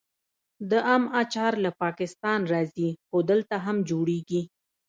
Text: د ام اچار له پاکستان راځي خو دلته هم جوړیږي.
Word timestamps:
د 0.69 0.71
ام 0.95 1.03
اچار 1.21 1.53
له 1.63 1.71
پاکستان 1.81 2.39
راځي 2.53 2.89
خو 3.05 3.17
دلته 3.29 3.55
هم 3.65 3.77
جوړیږي. 3.89 4.41